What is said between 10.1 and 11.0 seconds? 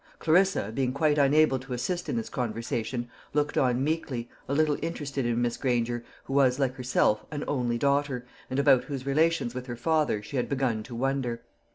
she had begun to